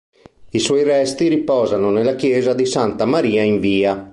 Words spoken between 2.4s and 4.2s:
di Santa Maria in Via.